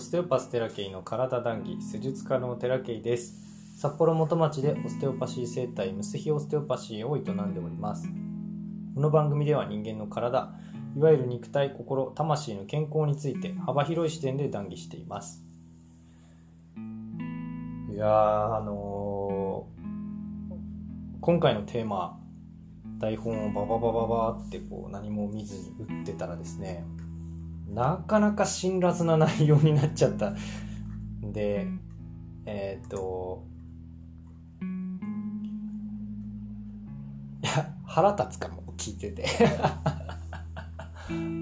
[0.00, 3.34] ステオパステラケイの体談義施術家のテラケイです。
[3.76, 8.08] 札幌元町でオステオパシー生態ムスヒオステオパシーを営んでおります。
[8.94, 10.54] この番組では人間の体
[10.96, 15.44] いわゆる肉体心魂の健康について幅広い視点で談義しています。
[17.92, 19.80] いやーあのー
[21.20, 22.18] 今回のテーマ
[22.98, 26.86] 台本をバババババってこう何も見ずに打ってたらですね
[27.70, 30.34] なかなか辛辣な内容になっちゃった。
[31.22, 31.68] で
[32.46, 33.44] えっ、と
[37.42, 39.24] いや腹立つかも聞いてて。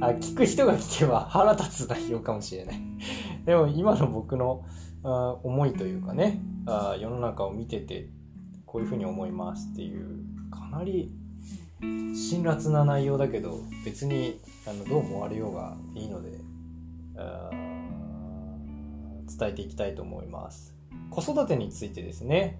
[0.00, 2.80] あ聞く人が聞けば腹立つ内容かもしれない。
[3.44, 4.64] でも今の僕の
[5.02, 8.08] あ思いというかねあ世の中を見てて
[8.66, 11.12] こういうふうに思いますっていうかなり
[11.80, 16.38] 辛辣な内容だけど別にあのどう思われようがいいので
[19.38, 20.74] 伝えていきたいと思います。
[21.10, 22.58] 子育てについてですね。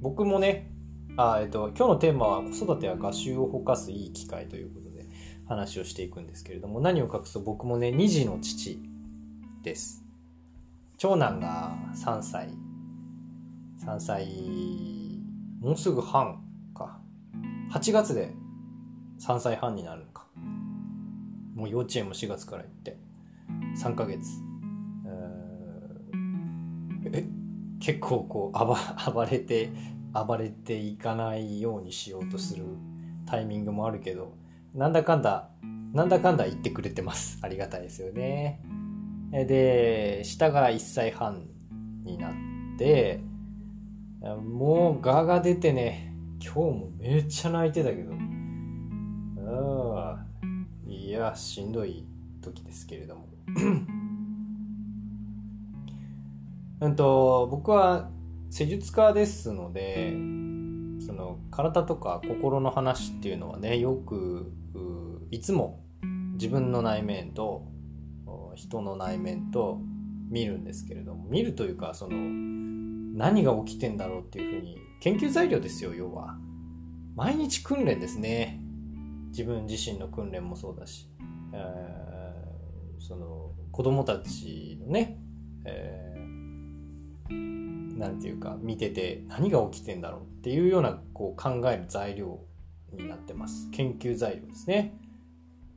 [0.00, 0.70] 僕もね
[1.16, 5.04] あ、えっと、今日のテーマは子育ては画集をほかすいい機会ということで
[5.46, 8.80] 話をしていくんですけれども何を隠すと僕もね2児の父
[9.62, 10.04] です。
[10.96, 12.50] 長男が3歳。
[13.84, 14.26] 3歳
[15.60, 16.49] もうすぐ半。
[17.70, 18.34] 8月で
[19.20, 20.26] 3歳半になるのか。
[21.54, 22.98] もう幼稚園も4月から行って。
[23.82, 24.28] 3ヶ月。
[27.12, 27.24] え
[27.80, 28.76] 結構こう暴
[29.12, 29.70] 暴れて
[30.12, 32.64] 暴れていかないようにしようとする
[33.26, 34.34] タイミングもあるけど
[34.74, 35.50] なんだかんだ
[35.92, 37.38] なんだかんだ言ってくれてます。
[37.42, 38.60] ありがたいですよね。
[39.30, 41.46] で下が1歳半
[42.04, 42.32] になっ
[42.78, 43.20] て
[44.20, 46.09] もうガが出てね
[46.42, 48.14] 今日もめっちゃ泣いてたけど。
[49.46, 50.24] ああ
[50.88, 52.06] いやしんどい
[52.40, 53.28] 時ですけれども。
[56.80, 58.10] うんと僕は
[58.48, 60.12] 施術家ですので
[61.04, 64.50] その体とか心の話っていうのはねよく
[65.30, 65.84] いつも
[66.34, 67.66] 自分の内面と
[68.54, 69.78] 人の内面と
[70.30, 71.24] 見るんですけれども。
[71.28, 72.16] 見るというかその
[73.18, 76.36] 何が起きてんだろうっていうふうに研究材料ですよ要は。
[77.16, 78.60] 毎日訓練ですね。
[79.30, 81.08] 自分自身の訓練もそうだし、
[81.54, 85.18] えー、その子供たちのね、
[85.64, 92.40] えー、なんていうか見てて何が起きてんだろうっていうようなこう考える材料
[92.92, 93.70] になってます。
[93.70, 94.98] 研究材料ですね、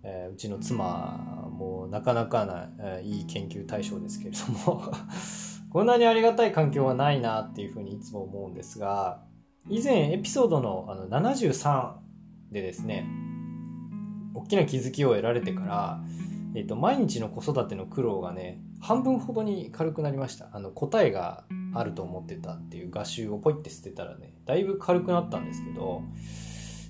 [0.03, 4.91] えー、うちの妻もなかなかな、えー、いい研究対象ですけれども。
[5.73, 9.23] こんなにありがたい環境はないなっていうふうにいつも思うんですが
[9.67, 11.95] 以前エピソードのあの73
[12.51, 13.07] でですね
[14.35, 16.00] 大きな気づきを得られてから、
[16.56, 20.50] えーと、毎日の子育ての苦労がね半分ほどに軽くなりました。
[20.51, 26.03] あの答えがあると思ってたっていう画集をポイって捨てたらねだいぶ軽くなったんですけど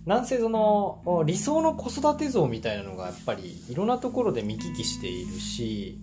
[0.06, 6.02] なんせその理想の子育て像みたいなのがやっぱりいろんなところで見聞きしているし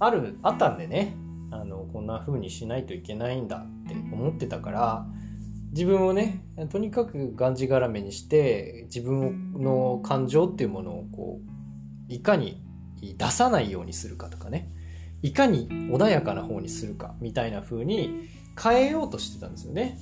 [0.00, 1.14] あるあったんでね
[1.50, 5.06] あのこんな風にしないといけないんだって思ってたから
[5.72, 11.40] 自分をねとにかくがんじがらめにして自分の感情っていうものをこ
[12.08, 12.62] ういかに
[13.00, 14.70] 出さないようにするかとかね
[15.22, 18.28] いかに穏やかな方にするかみたいな風に
[18.60, 19.98] 変えようとしてたんですよね。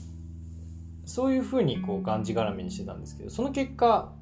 [1.05, 4.13] そういう風にこうがんじがらめにしてたんですけどその結果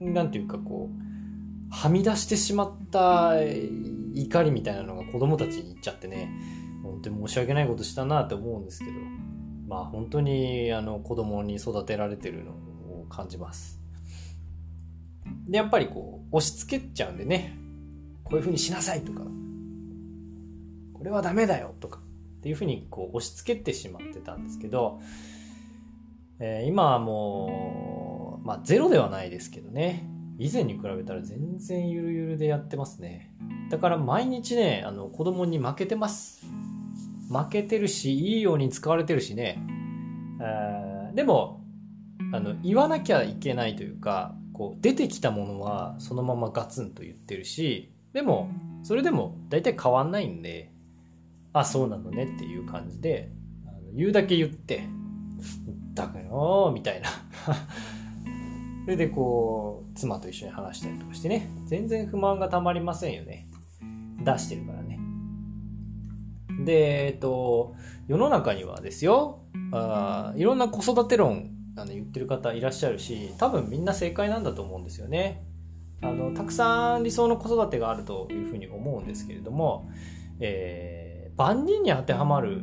[0.00, 3.34] なんていうかこうはみ出してしまった
[4.14, 6.28] 怒りみたいなのが子供たちにいっちゃってね
[7.04, 8.92] 本当に申し訳ないことしたなって思うんですけど
[9.68, 13.80] まあ本当にあの子供に育てられてるのを感じます。
[15.48, 17.56] でやっぱりこう押し付けちゃうんでね
[18.24, 19.22] こういうふうにしなさいとか
[20.92, 22.00] これはダメだよとか
[22.38, 25.00] っていうふうにこう押し付けてしまってたんですけど、
[26.40, 30.06] えー、今はもうまあゼロではないですけどね
[30.38, 33.32] 以前に比べたら全然ゆるゆるでやってますね。
[33.70, 36.44] だから毎日ねあの子供に負けてます。
[37.28, 39.62] 負けてるしいいように使われてるしね、
[41.14, 41.64] でも
[42.32, 48.50] あの言わなきゃいけないというかこう出てきたものはそのままガツンと言ってるしでも
[48.82, 50.72] それでも大体変わんないんで
[51.52, 53.30] あそうなのねっていう感じで
[53.66, 54.88] あの言うだけ言って
[55.94, 57.08] だからよみたいな。
[58.84, 61.48] それでこう妻と一緒に話したりとかしてね。
[61.66, 63.48] 全然不満がたまりませんよね。
[64.24, 64.98] 出してるからね。
[66.64, 67.74] で、えっと、
[68.06, 69.40] 世の中にはですよ、
[69.72, 75.44] あいろんな子育て論あの言ってる方いらっしゃるし、多分みんな正解なんだと思うんですよね。
[76.02, 79.90] あのたくさん理想の子育てがあるというふうに思うんですけれども、
[80.38, 82.62] えー、万人に当てはまる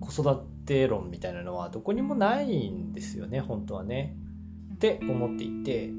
[0.00, 4.16] 子育て論みたいなのはどこにもないんですよね本当はね。
[4.74, 5.90] って思っていて、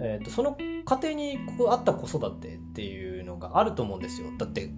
[0.00, 4.28] えーと、その家庭に合った子育てっていうのがあると思うんですよ。
[4.38, 4.70] だって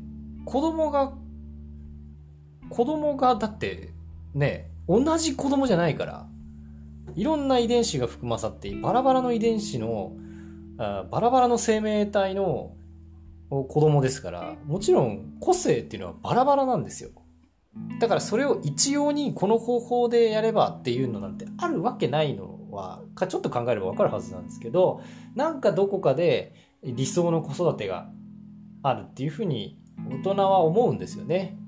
[0.45, 1.15] 子供が
[2.71, 3.91] 子供がだって
[4.35, 6.27] ね同じ子供じゃないから
[7.15, 10.13] いろんな遺伝子が含まさってバラバラの遺伝子の
[10.79, 12.73] あバラバラの生命体の
[13.51, 17.11] 子供ですからもちろん個性っていうのはバラバラなんですよ。
[18.01, 25.03] だからそれを一様にこの方法でやればっていうのなんてあるわけないのはかちょっと考えればわかるはずなんですけど
[25.35, 28.09] なんかどこかで理想の子育てが
[28.83, 29.79] あるっていうふうに
[30.25, 31.60] 大人は思うんですよね。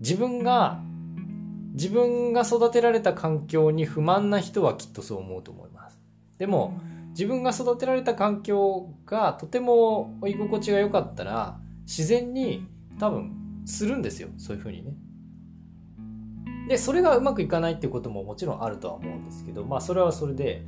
[0.00, 0.80] 自分が
[1.74, 5.98] 自分が育てられた環境に不満な人はきっとそう思うと思います。
[6.38, 6.80] でも
[7.10, 12.66] 自分が育てられた環境がとても居心地が良かったら自然に
[12.98, 14.28] 多分するんですよ。
[14.38, 14.92] そういうふうにね。
[16.68, 20.62] でそれがうまくいかないっていうことももちろんあるとは思うんですけどまあそれはそれで、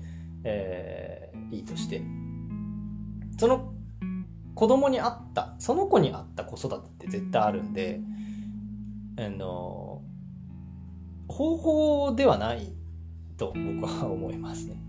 [0.45, 2.03] えー、いいとして。
[3.41, 3.73] その
[4.55, 8.01] 子供に合ったその子に合った子育てって絶対あるんで
[9.21, 10.03] あの
[11.29, 12.73] 方法ではない
[13.37, 14.81] と僕は思いますね。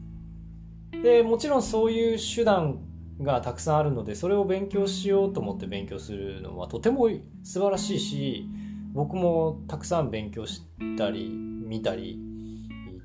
[1.04, 2.80] でもちろんそういう手段
[3.22, 7.10] がたくさんあるのでそれを勉強しようと思って勉強するのはとても
[7.44, 8.50] 素晴らしいし
[8.94, 10.64] 僕もたくさん勉強し
[10.98, 12.20] たり見たり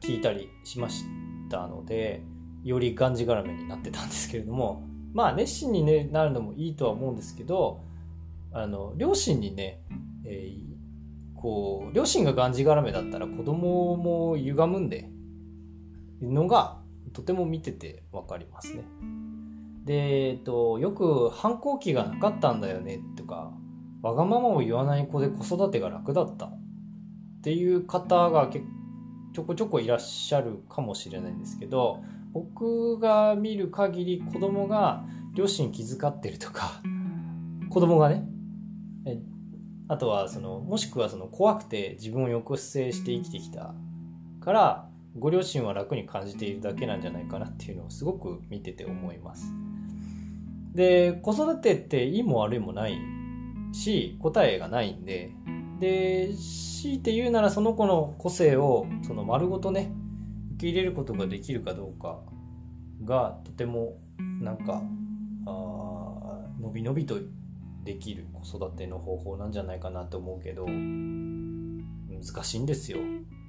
[0.00, 1.04] 聞いたりしまし
[1.50, 2.22] たので
[2.64, 4.82] よりがんじがらめになってたんですけれども
[5.12, 7.80] まあ熱心に、ね、なるのもいいとは思うんですけど
[8.52, 9.80] あの両親にね、
[10.24, 10.75] えー、
[11.46, 15.08] こう両親ががんじがらめだったら子供も歪むんで
[16.20, 16.80] のが
[17.12, 18.82] とても見てて分かりますね。
[19.84, 23.52] で、えっと、よく反抗期がなかったんだよねとか
[24.02, 26.60] わがままを言わない子で子育てが楽だったっ
[27.44, 28.50] ていう方が
[29.32, 32.02] ちょこちょこいらっしゃるかもしれないんですけど
[32.32, 35.04] 僕が見る限り子供が
[35.36, 36.82] 両親気遣ってるとか
[37.70, 38.26] 子供がね
[39.88, 43.74] あとはそのもしくはその怖くて自分を抑制して生きてきた
[44.40, 44.88] から
[45.18, 49.52] ご両親は楽に感じているだけなんじゃないかなっていうのをすごく見てて思います。
[50.74, 52.98] で子育てっていいも悪いもない
[53.72, 55.30] し答えがないんで。
[55.80, 59.92] で強いて言うならその子の個性をその丸ごとね
[60.54, 62.20] 受け入れることができるかどうか
[63.04, 63.98] がとても
[64.40, 64.82] なんか
[65.46, 67.18] あ伸び伸びと
[67.86, 72.98] できる子育ての方法なんじゃないかなと思うけど難しいんですよ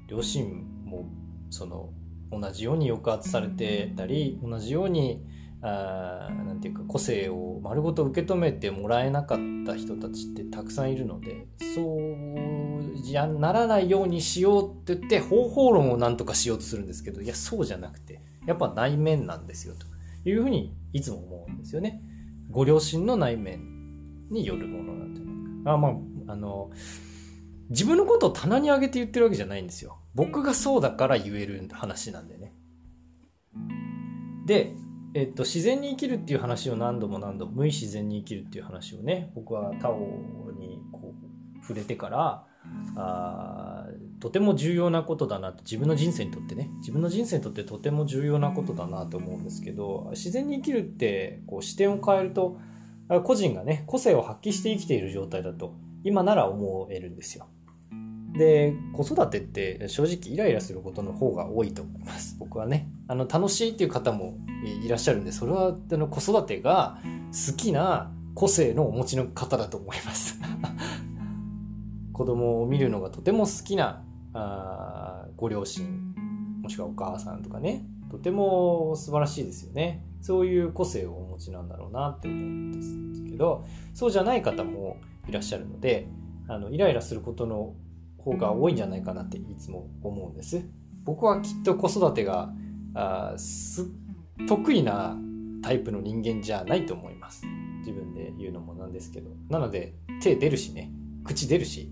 [0.08, 1.10] 両親も
[1.50, 1.90] その
[2.32, 5.26] 同じように抑圧されてたり同じように
[5.62, 22.02] あなんていうか個性を丸ごと受け止めてもらえなかった人たちってたくさんいるのでそうじゃならないようにしようって言って方法論をなんとかしようとするんですけどいやそうじゃなくてやっぱ内面なんですよというふうにいつも思うんですよね。
[22.52, 23.77] ご両親の内面
[24.30, 25.74] によるものなんじゃないか。
[25.74, 26.72] あまああの
[27.70, 30.00] 自分のことを棚に上げて言ってるわけじゃないんですよ。
[30.16, 32.54] 僕がそうだから言える話なんでね。
[34.46, 34.74] で、
[35.14, 42.46] えっと、自然に生きるっていう話を何度も何度も無意自然に生きるっていう話をね僕はタオにこう触れてから
[42.96, 43.86] あ
[44.20, 52.60] とても重要なことだなと自分の人生にとってね自分の人生にとってとても重要なことだなと思うんですけど自然に生きるってこう視点を変えると
[53.24, 55.74] 個人がね個性を発揮して生きている状態だと
[56.04, 57.48] 今なら思えるんですよ。
[58.38, 62.36] で子育てって正直イライラすることの方が多いと思います。
[62.40, 62.90] 僕はね。
[63.08, 64.38] あの楽しいっていう方も
[64.84, 67.00] いらっしゃるんでそれはあの子育てが
[67.32, 70.40] 好きな個性のお持ちの方だと思います。
[72.14, 76.14] 子供を見るのがとても好きなあご両親
[76.62, 77.86] もしくはお母さんとかね。
[78.10, 80.04] とても素晴らしいですよね。
[80.22, 84.98] そういう個性をお持ちなんだろうなって思うんですけどそうじゃない方も
[85.30, 86.08] いらっしゃるので
[86.48, 87.76] あのイライラすることの
[88.18, 90.62] 方が多いんじゃないかなっていつも思うんです。
[91.04, 92.52] 僕はきっと子育てが
[92.94, 93.88] あす
[94.48, 95.16] 得意な
[95.62, 97.46] タイプの人間じゃないと思います。
[97.80, 99.30] 自分で言うのもなんですけど。
[99.50, 100.92] なので手出るしね。
[101.24, 101.92] 口出るし。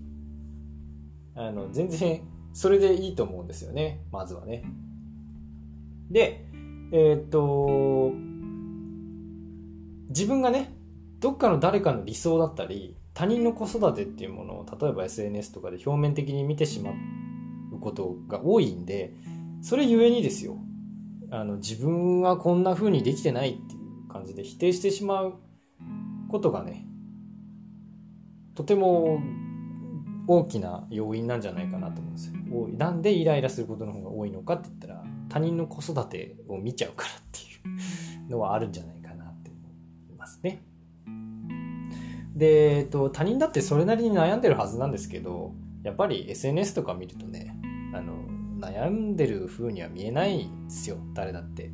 [1.34, 4.02] あの全然それでいいと思うんですよね。
[4.12, 4.64] まずはね。
[6.10, 6.46] で
[6.92, 8.12] えー、っと
[10.08, 10.72] 自分がね
[11.20, 19.14] どっかの誰かの理想だったり他人の子育てっていうものを例えば SNS とかで表面的に見てしまうことが多いんで
[19.62, 20.58] それゆえにですよ
[21.30, 25.34] あの自分はこんな風にできてないっていう感じで否定してしまう
[26.28, 26.86] ことがね
[28.54, 29.20] とても
[30.28, 32.32] 大きな要因なんじゃないかなと思うんですよ。
[32.76, 34.95] なんでイライラすることの方が多いのかって言ったら
[35.28, 39.58] 他人の子育てを見ちゃうからっていうのはあるんじゃないかなって思
[40.10, 40.62] いますね。
[42.34, 45.52] で、えっと、他人だってそれなりに悩んでるはずなんですけど
[45.82, 47.56] やっぱり SNS とか見るとね
[47.94, 48.14] あの
[48.58, 51.70] 悩んでる風には見えないんですよ誰だって。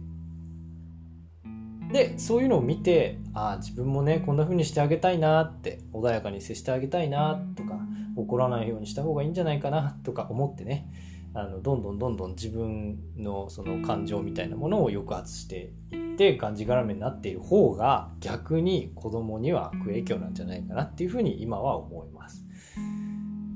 [1.92, 7.78] でそういうのを見てああ自分もねこんな風にしてあげたいなって穏やかに接してあげたいなとか
[8.16, 10.90] 怒らないようにした方がいいんじゃないかなとか思ってね
[11.34, 22.44] あのどんどんどんどん自分のその感情みたいなものを抑圧していってがんじがらめになっている方が逆に子供には悪影響なんじゃないかなっていうふうに今は思います。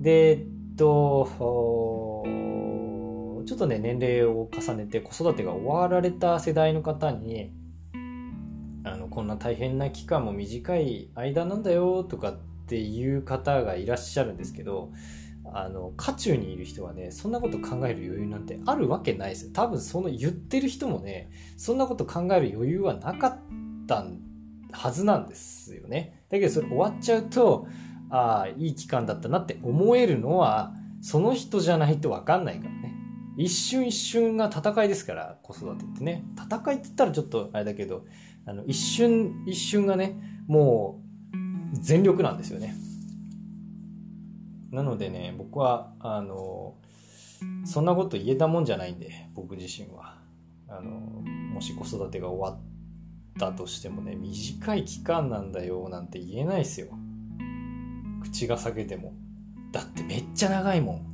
[0.00, 1.26] でえっと
[3.46, 7.52] ちょっとね年齢を重ねて子育てが終わられた世代の方に
[8.84, 14.92] あのこんな大変な期間も短い間なんだよとかっていう方がいらっしゃるんですけど
[15.54, 19.50] あの渦中にいる人はねそんなこと考える余裕なんてあるわけないですよ。
[19.52, 23.38] 多分その言ってる人もねそんなこと考える余裕はなかっ
[23.86, 24.04] た
[24.72, 26.24] はずなんですよね。
[26.28, 27.66] だけどそれ終わっちゃうと
[28.10, 32.94] ああいい期間だったなって思えるのはその人じゃないと分かんないからね。
[33.38, 36.24] 一瞬一瞬が戦いですから子育てってね。
[36.36, 38.04] 戦いって言ったらちょっとあれだけど
[38.46, 41.02] あの一瞬一瞬がねも
[41.74, 42.74] う全力なんですよね。
[44.76, 46.74] なのでね僕はあの
[47.64, 50.18] そんなこと言えたもんじゃないんで僕自身は。
[50.68, 52.60] あのもし子育てが終わっ
[53.38, 56.88] たとしてもね短い期間なんだよなんて言えないですよ。
[58.22, 59.14] 口が裂けても。
[59.72, 61.06] だってめっちゃ長いもん。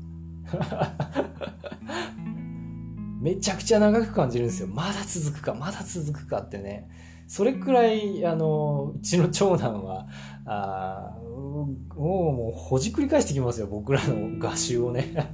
[3.22, 4.68] めちゃくちゃ長く感じるんですよ。
[4.68, 6.88] まだ続くかまだ続くかってね。
[7.28, 10.08] それくらい、あの、うちの長男は、
[10.44, 11.16] あ
[11.62, 15.12] もう、もう、ほじくり返してきますよ、僕らの画集をね。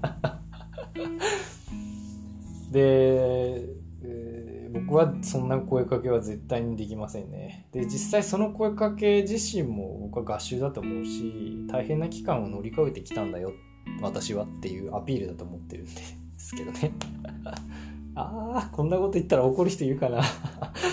[2.72, 3.64] で、
[4.02, 7.66] えー、僕はそんな声かけは絶対にできませんね。
[7.72, 13.52] で、実際その声かけ自身も僕は画集だと思うし、大変な期間を乗り越えてきたんだよ、
[14.02, 16.02] 私はっていうアピールだと思ってるんで
[16.36, 16.92] すけどね。
[18.14, 20.22] ああ、こんなこと言ったら怒る人いるかな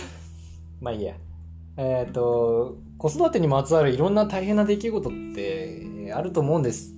[0.80, 1.15] まあいいや。
[1.77, 6.96] えっ、ー、と、子育てにまつわるいろんな大変な出来事ってあると思うんです。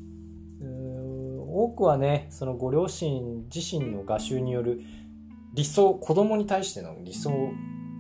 [1.50, 4.82] 多くはね、そのご両親自身の画集による
[5.54, 7.32] 理想、子供に対しての理想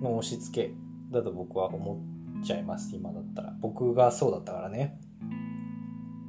[0.01, 0.73] の押し付け
[1.11, 1.99] だと僕は思
[2.41, 3.53] っちゃいます、今だったら。
[3.59, 4.99] 僕がそうだったからね。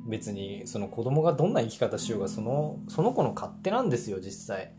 [0.09, 4.73] 別にその子供がどんな生き方しようがそのその子の勝手なんですよ実際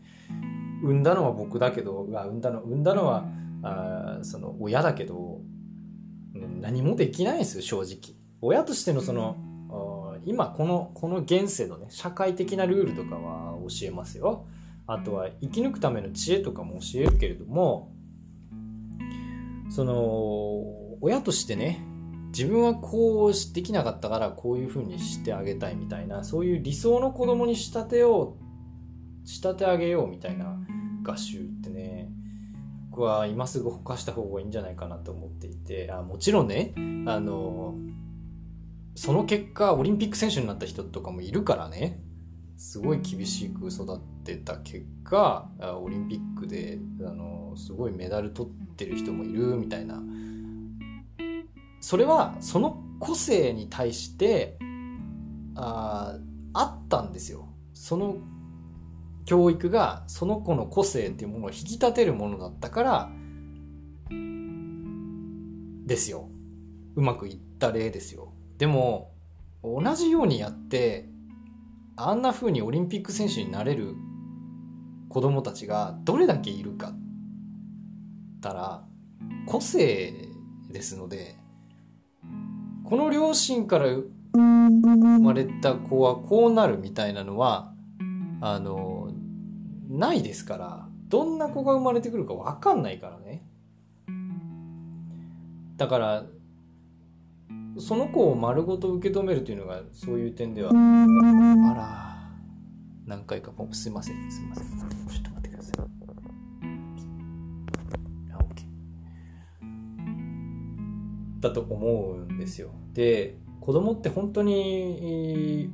[0.82, 3.28] 産んだのは僕だけど産んだの産んだのは
[3.62, 5.29] あその親だけど
[6.48, 8.16] 何もできないですよ正直。
[8.42, 9.36] 親としてのその
[10.24, 14.46] 今このこの現世のね社会的なルールとかは教えますよ。
[14.86, 17.92] あとは生き抜くための知恵とかも教えるけれども
[19.70, 19.94] その
[21.00, 21.84] 親としてね
[22.36, 28.36] 自分はこうできなかったからこういうふうにしてあげたいみたいなそういう理想の子供に仕立てよ
[29.24, 30.58] う仕立て上げようみたいな
[31.04, 31.79] 合集ってね
[33.00, 36.72] は今すぐほかした方がいいんじゃないかなと思っていてあもちろんね
[37.06, 37.74] あの
[38.94, 42.00] その結果オリンピック選手になった人とかもいるからね
[42.56, 45.48] すごい厳しく育ってた結果
[45.82, 50.02] オリンピックであのすごいメダル取ってる人もいるみたいな。
[51.80, 54.58] それはその個性に対して
[55.54, 56.18] あ
[56.52, 57.48] あったんですよ。
[57.72, 58.18] その
[59.24, 63.10] 教育がその子の個性っていうものを引き立てるものだったから
[65.86, 66.28] ですよ。
[66.96, 68.32] うまくいった例ですよ。
[68.58, 69.12] でも
[69.62, 71.08] 同じようにやって
[71.96, 73.94] あんな風にオリンピック選手になれる
[75.08, 76.94] 子供たちがどれだけいるか
[78.40, 78.84] たら
[79.46, 80.28] 個性
[80.70, 81.36] ですので
[82.84, 83.86] この両親から
[84.32, 87.72] 生まれた子はこうなるみたいなのは
[88.40, 88.89] あの
[90.00, 93.44] ないですからどんな子が生まれてくるか分かんないからね。
[95.76, 96.24] だから
[97.78, 100.74] その子を丸ごと受け止めるというのがそういう点ではあ
[101.74, 102.30] ら
[103.06, 104.66] 何回かすいませんすいません。
[105.08, 105.76] ちょっと待ってください。
[111.40, 112.70] だと思うんですよ。
[112.94, 115.70] で子供って本当に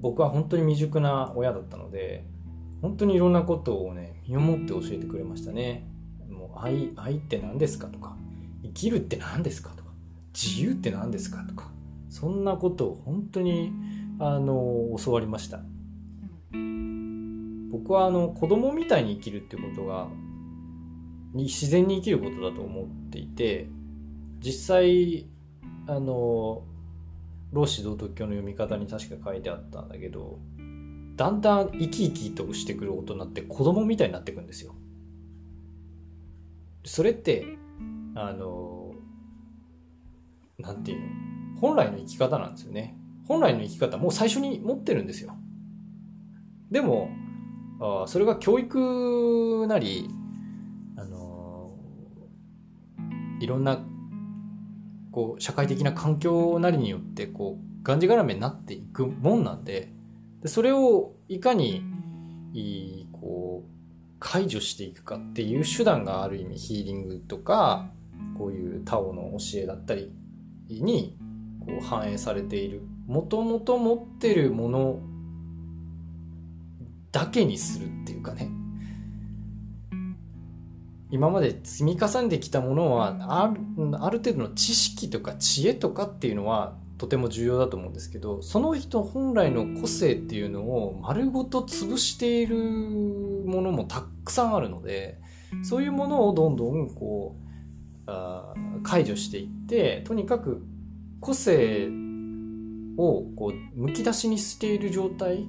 [0.00, 2.24] 僕は本当に未熟な親だったので
[2.86, 5.84] 本当にいろんなことをね身をもって教えてくれましたね。
[6.30, 8.16] もう愛愛って何ですかとか
[8.62, 9.90] 生きるって何ですかとか
[10.32, 11.68] 自由って何ですかとか
[12.10, 13.72] そんなことを本当に
[14.20, 15.60] あの教わりました。
[17.72, 20.06] 僕はあの子供みたいに生きるってことが
[21.34, 23.68] 自然に生きることだと思っていて
[24.38, 25.26] 実際
[25.88, 26.62] あの
[27.52, 30.38] 老子道徳教の読み方に確か書いてあったんだけど
[31.16, 34.74] だんだん生き生きとしてくる大人って子供みたいになってくんですよ。
[36.84, 37.44] それって
[38.14, 38.92] あの
[40.58, 41.60] なんていうの？
[41.60, 42.96] 本来の生き方なんですよね。
[43.26, 45.34] 本来の生き方もう最初に持ってるんですよ。
[46.70, 47.08] でも
[47.80, 50.08] あそれが教育なり
[50.96, 51.76] あの
[53.40, 53.84] いろんな
[55.12, 59.95] こう社会的な環境なりによってこうがんじがらめになっていくもんなんで
[60.48, 61.82] それをいかに
[62.52, 63.70] いこう
[64.18, 67.90] 解除していくかっていう手段がある意味ヒーリングとか
[68.38, 70.12] こういうタオの教えだったり
[70.68, 71.16] に
[71.60, 72.82] こう反映されている。
[73.06, 74.98] もともと持ってるもの
[77.12, 78.50] だけにするっていうかね。
[81.10, 83.60] 今まで積み重ねてきたものはある
[84.00, 95.18] ある程度の知識とか知恵とかっていうのはとても重要だと思うんですけどその人本来の個性っていうのを丸ごと潰しているものもたくさんあるので
[95.62, 97.46] そういうものをどんどんこう
[98.06, 100.62] あ解除していってとにかく
[101.20, 101.88] 個性
[102.96, 105.46] をこうむき出しにしている状態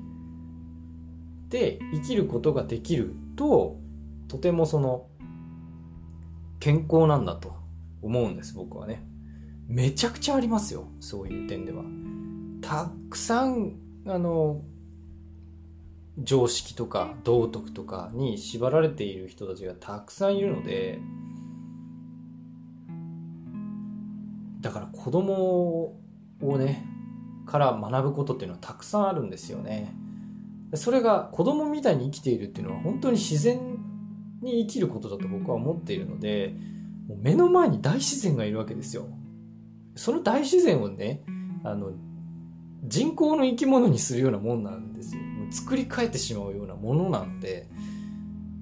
[1.49, 3.79] で生きることができると
[4.27, 5.07] とてもその
[6.59, 7.55] 健康なんだと
[8.01, 9.03] 思うんです僕はね。
[9.67, 11.83] めちゃくちゃありますよそういう点では。
[12.61, 14.61] たくさんあの
[16.17, 20.99] 常識とか道徳とかに縛られている人たちがたくさんいるので
[24.61, 25.99] だから子供
[26.41, 26.85] をね
[27.45, 29.93] から学ぶことっていうのはたくさんあるんですよね。
[30.73, 33.77] それが子供みたいに生きているっていうのは本当に自然
[34.41, 36.53] に生きることだと僕は思っているので
[37.07, 39.07] もう目の前に大自然がいるわけですよ。
[39.97, 41.23] その大自然をね
[41.63, 41.91] あの
[42.83, 47.69] 人工の生き物にするようなもんなんですよ作り変えてしまうようなものなんで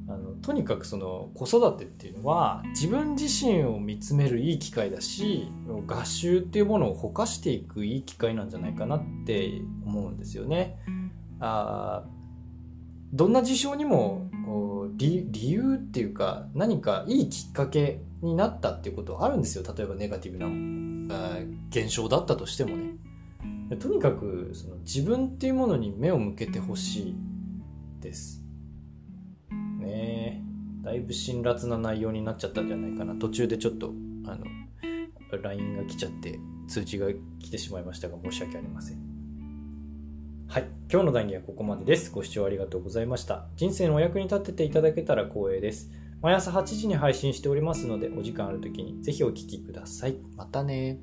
[0.08, 5.52] あのとにかくその子育てっていうのは自分自身を見つめるいい機会だし
[5.88, 10.78] 合集っていうものをほかしていくいい機会なんじゃないかなって思うんですよね。
[11.40, 12.04] あ
[13.14, 14.30] どんな事象にも
[14.98, 20.95] 理由っていうか何かいいきっかけになったっていうことはあるんですよ例えばネガティブな
[21.70, 27.16] 現象だったとしてもねとにかくその自分っていうものに目を向けてほしい
[28.00, 28.42] です
[29.80, 30.42] ね
[30.84, 33.92] だいぶ辛辣な内容になっちゃったんじゃないかな途中でちょっと
[34.26, 34.46] あの
[35.42, 37.08] LINE が来ちゃって通知が
[37.40, 39.16] 来てしまいましたが申し訳ありません
[40.48, 40.70] はい。
[40.90, 42.12] 今日の談義はここまでです。
[42.12, 43.48] ご視聴ありがとうございました。
[43.58, 45.92] 人生のお役に立てていただけたら光栄です。
[46.26, 50.18] 毎朝8時に配信しておりますので、お時間ある時にぜひお聴きください。
[50.36, 50.98] またね